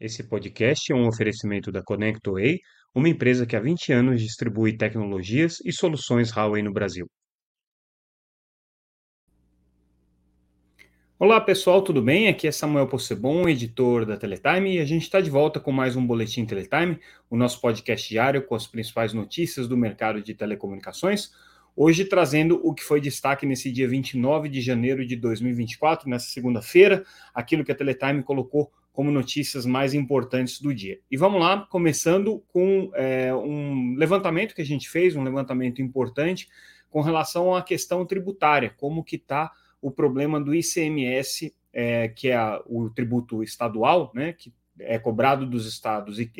[0.00, 2.60] Esse podcast é um oferecimento da ConnectWay,
[2.94, 7.10] uma empresa que há 20 anos distribui tecnologias e soluções Huawei no Brasil.
[11.18, 12.28] Olá pessoal, tudo bem?
[12.28, 15.96] Aqui é Samuel Possebon, editor da Teletime, e a gente está de volta com mais
[15.96, 21.32] um Boletim Teletime, o nosso podcast diário com as principais notícias do mercado de telecomunicações.
[21.74, 27.04] Hoje trazendo o que foi destaque nesse dia 29 de janeiro de 2024, nessa segunda-feira,
[27.34, 30.98] aquilo que a Teletime colocou como notícias mais importantes do dia.
[31.08, 36.48] E vamos lá, começando com é, um levantamento que a gente fez, um levantamento importante
[36.90, 42.34] com relação à questão tributária, como que está o problema do ICMS, é, que é
[42.34, 46.30] a, o tributo estadual, né, que é cobrado dos estados e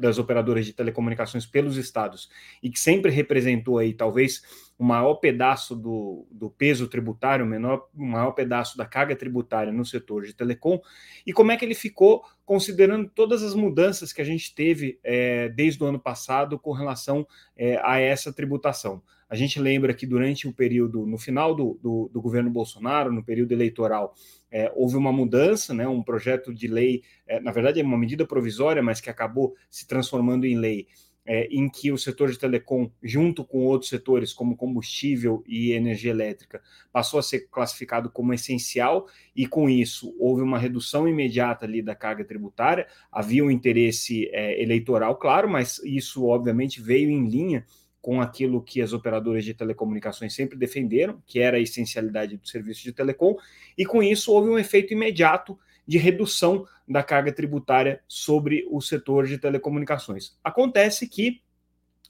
[0.00, 2.28] das operadoras de telecomunicações pelos estados
[2.62, 4.42] e que sempre representou aí talvez
[4.78, 9.72] o maior pedaço do, do peso tributário, o, menor, o maior pedaço da carga tributária
[9.72, 10.80] no setor de telecom,
[11.24, 15.48] e como é que ele ficou considerando todas as mudanças que a gente teve é,
[15.48, 19.02] desde o ano passado com relação é, a essa tributação.
[19.34, 23.20] A gente lembra que durante o período, no final do, do, do governo Bolsonaro, no
[23.20, 24.14] período eleitoral,
[24.48, 28.24] é, houve uma mudança, né, um projeto de lei, é, na verdade é uma medida
[28.24, 30.86] provisória, mas que acabou se transformando em lei,
[31.26, 36.12] é, em que o setor de telecom, junto com outros setores como combustível e energia
[36.12, 36.62] elétrica,
[36.92, 41.96] passou a ser classificado como essencial, e com isso houve uma redução imediata ali da
[41.96, 42.86] carga tributária.
[43.10, 47.66] Havia um interesse é, eleitoral, claro, mas isso obviamente veio em linha
[48.04, 52.82] com aquilo que as operadoras de telecomunicações sempre defenderam, que era a essencialidade do serviço
[52.82, 53.34] de telecom,
[53.78, 59.26] e com isso houve um efeito imediato de redução da carga tributária sobre o setor
[59.26, 60.36] de telecomunicações.
[60.44, 61.40] Acontece que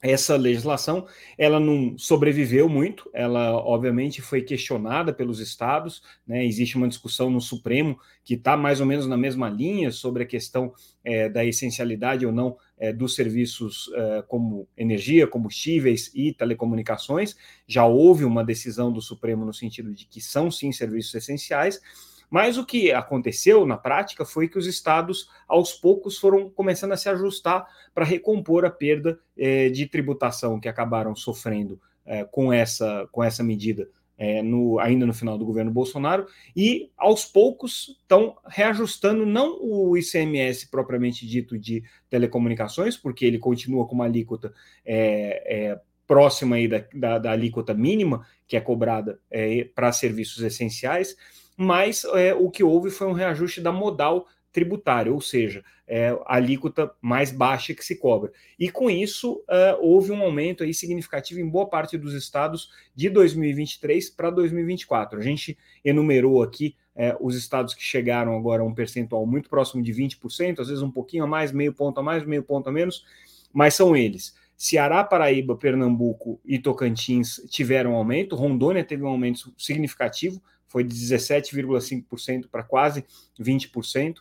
[0.05, 1.07] essa legislação
[1.39, 6.45] ela não sobreviveu muito, ela obviamente foi questionada pelos estados, né?
[6.45, 10.27] existe uma discussão no Supremo que está mais ou menos na mesma linha sobre a
[10.27, 17.35] questão é, da essencialidade ou não é, dos serviços é, como energia, combustíveis e telecomunicações.
[17.67, 21.81] Já houve uma decisão do Supremo no sentido de que são sim serviços essenciais,
[22.31, 26.97] mas o que aconteceu na prática foi que os estados, aos poucos, foram começando a
[26.97, 33.09] se ajustar para recompor a perda eh, de tributação que acabaram sofrendo eh, com, essa,
[33.13, 33.89] com essa medida.
[34.17, 39.97] Eh, no, ainda no final do governo Bolsonaro, e aos poucos estão reajustando não o
[39.97, 44.55] ICMS propriamente dito de telecomunicações, porque ele continua com uma alíquota
[46.07, 49.19] próxima aí da, da, da, alíquota mínima que é cobrada
[49.75, 51.17] para serviços essenciais,
[51.57, 56.37] mas é, o que houve foi um reajuste da modal tributária, ou seja, é, a
[56.37, 58.33] alíquota mais baixa que se cobra.
[58.57, 63.11] E com isso, é, houve um aumento aí significativo em boa parte dos estados de
[63.11, 65.19] 2023 para 2024.
[65.19, 69.83] A gente enumerou aqui é, os estados que chegaram agora a um percentual muito próximo
[69.83, 72.73] de 20%, às vezes um pouquinho a mais, meio ponto a mais, meio ponto a
[72.73, 73.05] menos,
[73.53, 74.37] mas são eles.
[74.57, 80.41] Ceará, Paraíba, Pernambuco e Tocantins tiveram aumento, Rondônia teve um aumento significativo,
[80.75, 83.05] foi de 17,5% para quase
[83.41, 84.17] 20%.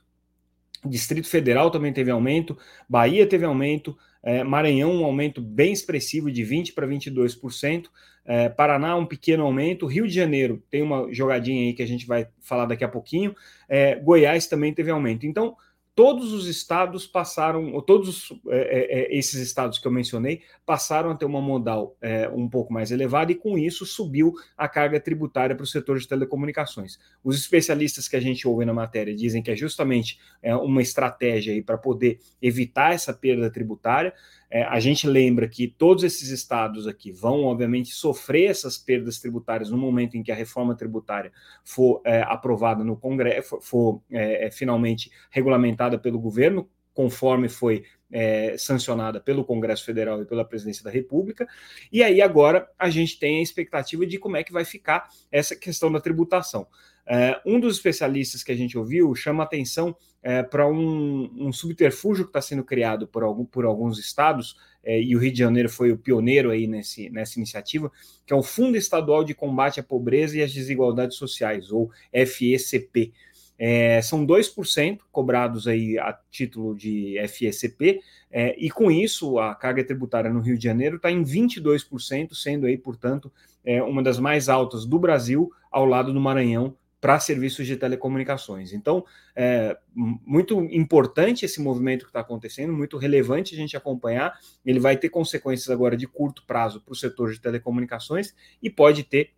[0.85, 2.55] Distrito Federal também teve aumento,
[2.87, 7.85] Bahia teve aumento, é, Maranhão um aumento bem expressivo de 20% para 22%,
[8.23, 12.05] é, Paraná um pequeno aumento, Rio de Janeiro tem uma jogadinha aí que a gente
[12.05, 13.33] vai falar daqui a pouquinho,
[13.67, 15.25] é, Goiás também teve aumento.
[15.25, 15.57] Então,
[15.95, 21.11] todos os estados passaram, ou todos é, é, é, esses estados que eu mencionei, passaram
[21.11, 24.99] a ter uma modal é, um pouco mais elevada e com isso subiu a carga
[24.99, 26.99] tributária para o setor de telecomunicações.
[27.23, 31.61] Os especialistas que a gente ouve na matéria dizem que é justamente é, uma estratégia
[31.63, 34.13] para poder evitar essa perda tributária.
[34.53, 39.71] É, a gente lembra que todos esses estados aqui vão, obviamente, sofrer essas perdas tributárias
[39.71, 41.31] no momento em que a reforma tributária
[41.65, 47.83] for é, aprovada no Congresso, for, for é, é, finalmente regulamentada pelo governo, conforme foi
[48.11, 51.47] é, sancionada pelo Congresso Federal e pela Presidência da República.
[51.91, 55.55] E aí agora a gente tem a expectativa de como é que vai ficar essa
[55.55, 56.67] questão da tributação.
[57.05, 62.23] É, um dos especialistas que a gente ouviu chama atenção é, para um, um, subterfúgio
[62.23, 65.69] que está sendo criado por, algum, por alguns estados, é, e o Rio de Janeiro
[65.69, 67.91] foi o pioneiro aí nesse, nessa iniciativa,
[68.25, 73.11] que é o Fundo Estadual de Combate à Pobreza e às Desigualdades Sociais, ou FECP.
[73.57, 77.99] É, são 2% cobrados aí a título de FECP,
[78.31, 82.65] é, e com isso a carga tributária no Rio de Janeiro está em 22%, sendo
[82.65, 83.31] aí, portanto,
[83.63, 88.71] é, uma das mais altas do Brasil, ao lado do Maranhão, para serviços de telecomunicações.
[88.71, 89.03] Então,
[89.35, 94.39] é muito importante esse movimento que está acontecendo, muito relevante a gente acompanhar.
[94.65, 99.03] Ele vai ter consequências agora de curto prazo para o setor de telecomunicações e pode
[99.03, 99.31] ter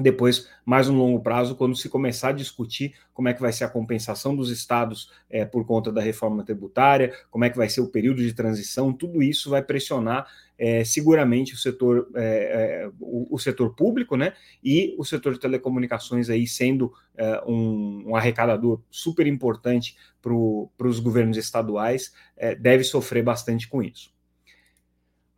[0.00, 3.64] depois, mais um longo prazo, quando se começar a discutir como é que vai ser
[3.64, 7.80] a compensação dos estados é, por conta da reforma tributária, como é que vai ser
[7.80, 10.26] o período de transição, tudo isso vai pressionar
[10.58, 14.34] é, seguramente o setor, é, é o, o, setor público, né?
[14.62, 21.00] E o setor de telecomunicações aí sendo é, um, um, arrecadador super importante para os
[21.00, 24.12] governos estaduais, é, deve sofrer bastante com isso.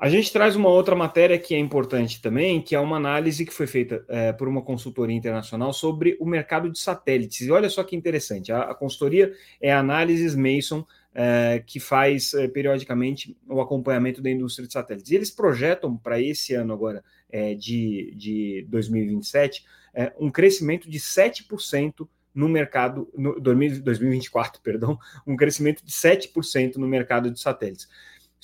[0.02, 3.54] A gente traz uma outra matéria que é importante também, que é uma análise que
[3.54, 7.42] foi feita é, por uma consultoria internacional sobre o mercado de satélites.
[7.42, 10.84] E olha só que interessante, a, a consultoria é a Análises Mason,
[11.14, 15.12] é, que faz é, periodicamente o acompanhamento da indústria de satélites.
[15.12, 19.64] E eles projetam para esse ano agora, é, de, de 2027,
[19.94, 26.88] é, um crescimento de 7% no mercado, no 2024, perdão, um crescimento de 7% no
[26.88, 27.88] mercado de satélites.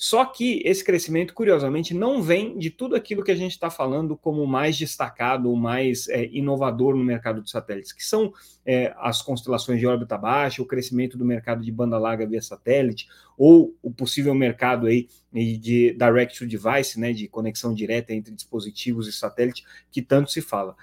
[0.01, 4.15] Só que esse crescimento, curiosamente, não vem de tudo aquilo que a gente está falando
[4.15, 8.31] como mais destacado, mais é, inovador no mercado de satélites, que são
[8.65, 13.09] é, as constelações de órbita baixa, o crescimento do mercado de banda larga via satélite,
[13.37, 19.05] ou o possível mercado aí de direct to device, né, de conexão direta entre dispositivos
[19.05, 20.77] e satélite, que tanto se fala.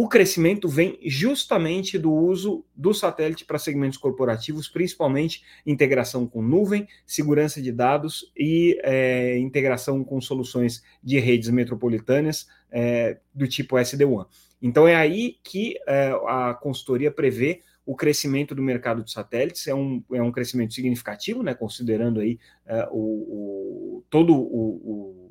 [0.00, 6.86] O crescimento vem justamente do uso do satélite para segmentos corporativos, principalmente integração com nuvem,
[7.04, 14.28] segurança de dados e é, integração com soluções de redes metropolitanas é, do tipo SD-WAN.
[14.62, 19.74] Então é aí que é, a consultoria prevê o crescimento do mercado de satélites é
[19.74, 25.30] um, é um crescimento significativo, né, considerando aí é, o, o, todo o, o,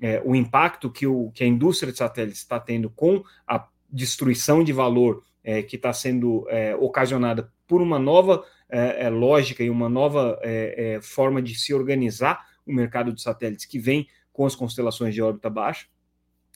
[0.00, 4.62] é, o impacto que, o, que a indústria de satélites está tendo com a destruição
[4.62, 9.70] de valor é, que está sendo é, ocasionada por uma nova é, é lógica e
[9.70, 14.46] uma nova é, é, forma de se organizar o mercado de satélites que vem com
[14.46, 15.86] as constelações de órbita baixa.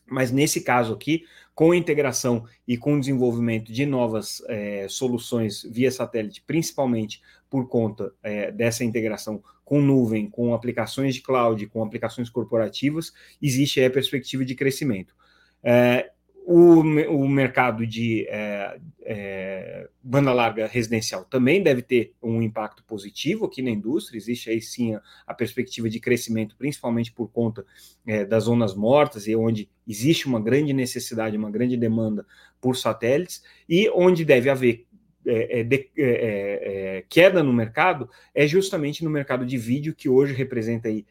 [0.06, 4.42] Mas nesse caso aqui, com a integração e com o desenvolvimento de novas
[4.90, 8.12] soluções via satélite, principalmente por conta
[8.54, 14.54] dessa integração com nuvem, com aplicações de cloud, com aplicações corporativas, existe a perspectiva de
[14.54, 15.14] crescimento.
[15.62, 16.10] É,
[16.46, 23.46] o, o mercado de é, é, banda larga residencial também deve ter um impacto positivo
[23.46, 24.18] aqui na indústria.
[24.18, 27.64] Existe aí sim a, a perspectiva de crescimento, principalmente por conta
[28.06, 32.26] é, das zonas mortas e onde existe uma grande necessidade, uma grande demanda
[32.60, 34.86] por satélites, e onde deve haver
[35.26, 39.94] é, é, de, é, é, é, queda no mercado é justamente no mercado de vídeo,
[39.94, 41.06] que hoje representa aí,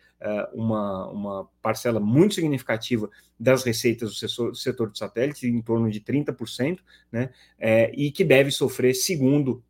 [0.54, 6.00] uma, uma parcela muito significativa das receitas do setor, setor de satélites, em torno de
[6.00, 6.80] 30%,
[7.12, 7.30] né,
[7.94, 9.62] e que deve sofrer, segundo,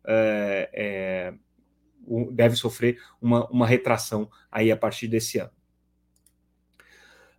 [2.30, 5.50] deve sofrer uma, uma retração aí a partir desse ano.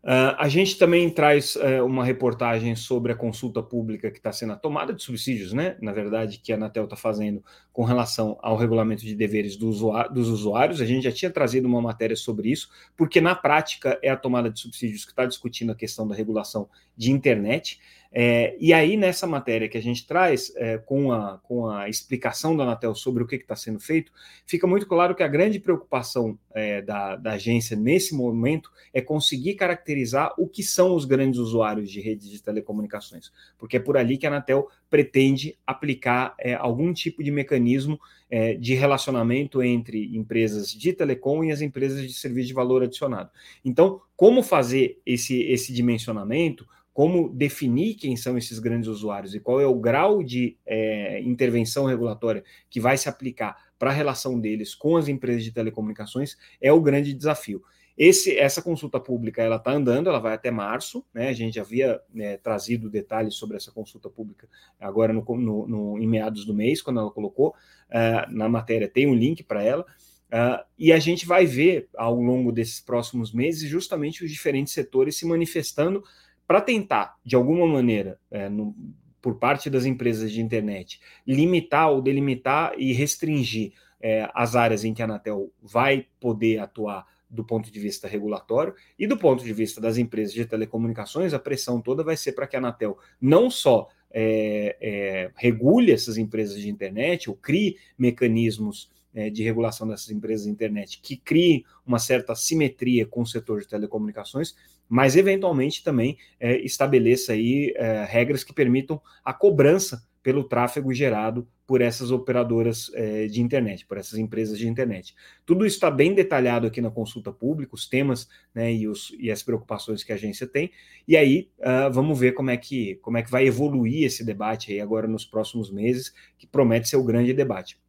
[0.06, 4.54] Uh, a gente também traz uh, uma reportagem sobre a consulta pública que está sendo
[4.54, 5.76] a tomada de subsídios, né?
[5.82, 7.44] Na verdade, que a Anatel está fazendo
[7.74, 10.80] com relação ao regulamento de deveres do usuário, dos usuários.
[10.80, 14.48] A gente já tinha trazido uma matéria sobre isso, porque na prática é a tomada
[14.52, 17.80] de subsídios que está discutindo a questão da regulação de internet.
[18.18, 22.56] É, e aí, nessa matéria que a gente traz, é, com, a, com a explicação
[22.56, 24.10] da Anatel sobre o que está sendo feito,
[24.48, 29.56] fica muito claro que a grande preocupação é, da, da, agência nesse momento é conseguir
[29.56, 34.18] caracterizar o que são os grandes usuários de redes de telecomunicações, porque é por ali
[34.18, 38.00] que a Anatel pretende aplicar é, algum tipo de mecanismo
[38.32, 43.30] é, de relacionamento entre empresas de telecom e as empresas de serviço de valor adicionado.
[43.64, 46.66] Então, como fazer esse, esse dimensionamento?
[46.96, 51.84] Como definir quem são esses grandes usuários e qual é o grau de é, intervenção
[51.84, 56.72] regulatória que vai se aplicar para a relação deles com as empresas de telecomunicações é
[56.72, 57.62] o grande desafio.
[57.98, 61.28] Esse, essa consulta pública ela está andando, ela vai até março, né?
[61.28, 64.48] A gente havia né, trazido detalhes sobre essa consulta pública
[64.80, 69.06] agora no, no, no, em meados do mês, quando ela colocou uh, na matéria, tem
[69.06, 69.86] um link para ela.
[70.28, 75.18] Uh, e a gente vai ver ao longo desses próximos meses justamente os diferentes setores
[75.18, 76.02] se manifestando
[76.48, 78.76] para tentar, de alguma maneira, é, no,
[79.22, 84.94] por parte das empresas de internet, limitar ou delimitar e restringir é, as áreas em
[84.94, 89.52] que a Anatel vai poder atuar do ponto de vista regulatório e do ponto de
[89.52, 93.50] vista das empresas de telecomunicações, a pressão toda vai ser para que a Anatel não
[93.50, 100.10] só é, é, regule essas empresas de internet ou crie mecanismos é, de regulação dessas
[100.10, 104.56] empresas de internet que criem uma certa simetria com o setor de telecomunicações,
[104.88, 111.48] mas eventualmente também é, estabeleça aí é, regras que permitam a cobrança pelo tráfego gerado
[111.68, 115.16] por essas operadoras é, de internet, por essas empresas de internet.
[115.46, 119.32] Tudo isso está bem detalhado aqui na consulta pública, os temas né, e, os, e
[119.32, 120.72] as preocupações que a agência tem,
[121.08, 124.72] e aí uh, vamos ver como é, que, como é que vai evoluir esse debate
[124.72, 127.80] aí agora nos próximos meses, que promete ser o grande debate.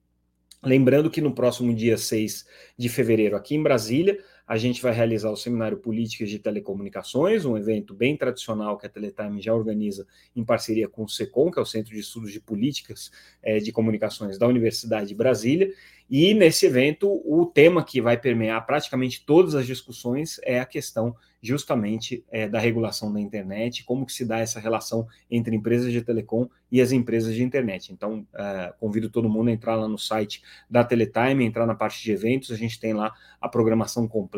[0.63, 5.31] Lembrando que no próximo dia 6 de fevereiro, aqui em Brasília, a gente vai realizar
[5.31, 10.45] o Seminário Políticas de Telecomunicações, um evento bem tradicional que a Teletime já organiza em
[10.45, 13.11] parceria com o SECOM, que é o Centro de Estudos de Políticas
[13.43, 15.73] é, de Comunicações da Universidade de Brasília.
[16.09, 21.17] E nesse evento, o tema que vai permear praticamente todas as discussões é a questão
[21.43, 26.03] justamente é, da regulação da internet, como que se dá essa relação entre empresas de
[26.03, 27.93] telecom e as empresas de internet.
[27.93, 32.03] Então, uh, convido todo mundo a entrar lá no site da Teletime, entrar na parte
[32.03, 34.36] de eventos, a gente tem lá a programação completa,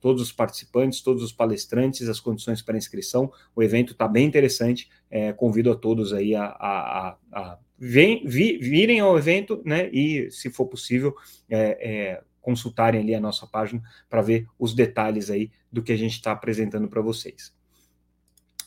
[0.00, 4.88] todos os participantes, todos os palestrantes, as condições para inscrição, o evento está bem interessante,
[5.10, 9.88] é, convido a todos aí a, a, a, a vem, vi, virem ao evento, né?
[9.92, 11.14] E, se for possível,
[11.48, 15.96] é, é, consultarem ali a nossa página para ver os detalhes aí do que a
[15.96, 17.52] gente está apresentando para vocês.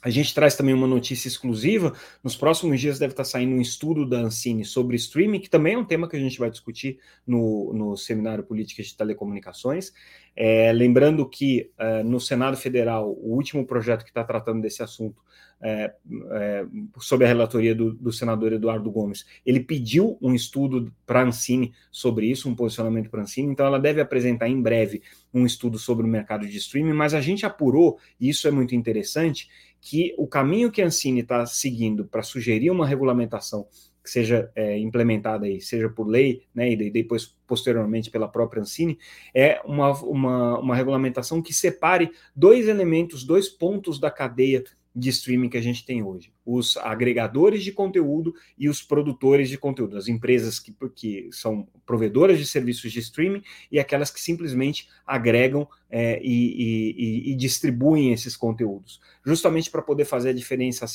[0.02, 1.94] A gente traz também uma notícia exclusiva.
[2.24, 5.78] Nos próximos dias deve estar saindo um estudo da Ancine sobre streaming, que também é
[5.78, 9.92] um tema que a gente vai discutir no, no Seminário Políticas de Telecomunicações.
[10.36, 15.20] É, lembrando que é, no Senado Federal, o último projeto que está tratando desse assunto,
[15.60, 15.92] é,
[16.32, 16.66] é,
[17.00, 21.74] sob a relatoria do, do, senador Eduardo Gomes, ele pediu um estudo para a Ancine
[21.92, 25.02] sobre isso, um posicionamento para a Ancine, então ela deve apresentar em breve
[25.34, 28.76] um estudo sobre o mercado de streaming, mas a gente apurou, e isso é muito
[28.76, 29.50] interessante,
[29.90, 33.66] que o caminho que a Ancine está seguindo para sugerir uma regulamentação
[34.04, 39.00] que seja é, implementada aí, seja por lei, né, e depois posteriormente pela própria Ancine,
[39.34, 44.62] é uma, uma, uma regulamentação que separe dois elementos, dois pontos da cadeia
[44.98, 46.34] de streaming que a gente tem hoje.
[46.44, 52.40] Os agregadores de conteúdo e os produtores de conteúdo, as empresas que, que são provedoras
[52.40, 58.36] de serviços de streaming e aquelas que simplesmente agregam é, e, e, e, distribuem esses
[58.36, 60.86] conteúdos, justamente para poder fazer a diferença,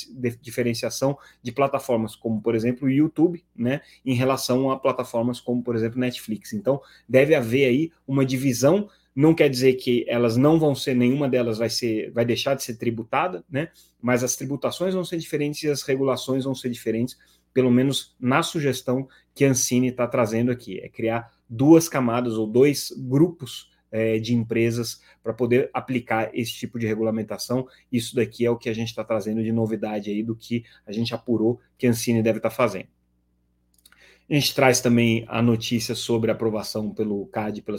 [0.41, 5.77] diferenciação de plataformas como, por exemplo, o YouTube, né, em relação a plataformas como, por
[5.77, 6.53] exemplo, Netflix.
[6.53, 11.29] Então, deve haver aí uma divisão não quer dizer que elas não vão ser, nenhuma
[11.29, 13.69] delas vai ser, vai deixar de ser tributada, né?
[14.01, 17.19] Mas as tributações vão ser diferentes e as regulações vão ser diferentes,
[17.53, 22.47] pelo menos na sugestão que a Ancine está trazendo aqui, é criar duas camadas ou
[22.47, 27.69] dois grupos é, de empresas para poder aplicar esse tipo de regulamentação.
[27.93, 30.93] Isso daqui é o que a gente está trazendo de novidade aí do que a
[30.93, 32.89] gente apurou que a Ancine deve estar tá fazendo.
[34.33, 37.77] A gente traz também a notícia sobre a aprovação pelo CAD, pela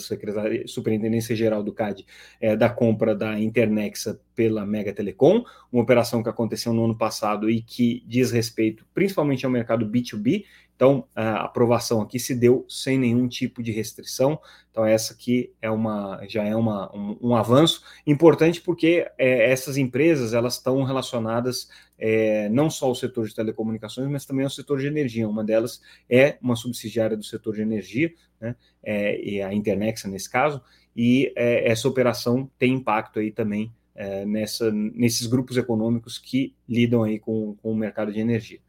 [0.67, 2.05] Superintendência Geral do CAD,
[2.39, 7.49] é, da compra da Internexa pela Mega Telecom, uma operação que aconteceu no ano passado
[7.49, 10.43] e que diz respeito principalmente ao mercado B2B,
[10.75, 14.39] então, a aprovação aqui se deu sem nenhum tipo de restrição.
[14.71, 19.77] Então, essa aqui é uma, já é uma, um, um avanço importante porque é, essas
[19.77, 21.69] empresas elas estão relacionadas
[22.05, 25.25] é, não só ao setor de telecomunicações, mas também ao setor de energia.
[25.25, 30.61] Uma delas é uma subsidiária do setor de energia, né, é, a Internexa nesse caso,
[30.93, 37.03] e é, essa operação tem impacto aí também é, nessa, nesses grupos econômicos que lidam
[37.03, 38.59] aí com, com o mercado de energia.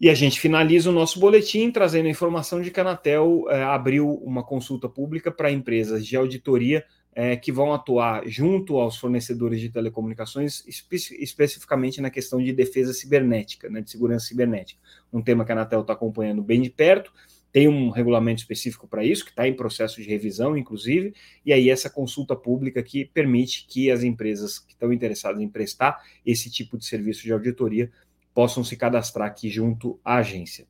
[0.00, 3.62] E a gente finaliza o nosso boletim trazendo a informação de que a Anatel é,
[3.62, 9.60] abriu uma consulta pública para empresas de auditoria é, que vão atuar junto aos fornecedores
[9.60, 14.80] de telecomunicações, espe especificamente na questão de defesa cibernética, né, de segurança cibernética.
[15.12, 17.12] Um tema que a Anatel está acompanhando bem de perto,
[17.52, 21.12] tem um regulamento específico para isso, que está em processo de revisão, inclusive,
[21.44, 26.00] e aí essa consulta pública que permite que as empresas que estão interessadas em prestar
[26.24, 27.90] esse tipo de serviço de auditoria
[28.32, 30.66] possam se cadastrar aqui junto à agência.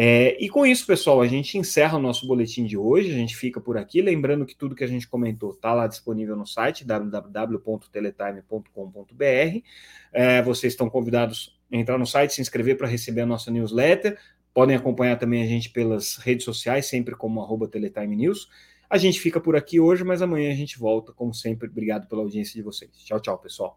[0.00, 3.10] É, e com isso, pessoal, a gente encerra o nosso boletim de hoje.
[3.10, 4.00] A gente fica por aqui.
[4.00, 9.58] Lembrando que tudo que a gente comentou está lá disponível no site www.teletime.com.br.
[10.12, 14.16] É, vocês estão convidados a entrar no site, se inscrever para receber a nossa newsletter.
[14.54, 18.48] Podem acompanhar também a gente pelas redes sociais, sempre como arroba Teletime News.
[18.88, 21.68] A gente fica por aqui hoje, mas amanhã a gente volta, como sempre.
[21.68, 22.92] Obrigado pela audiência de vocês.
[23.04, 23.76] Tchau, tchau, pessoal.